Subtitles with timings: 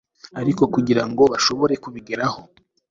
[0.41, 2.39] Ariko kugira ngo bashobore kubigeraho